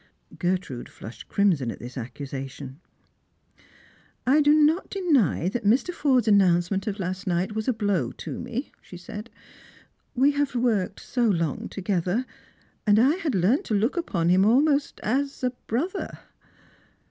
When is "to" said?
8.13-8.39, 13.65-13.75